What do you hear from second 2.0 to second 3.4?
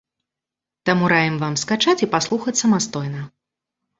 і паслухаць самастойна.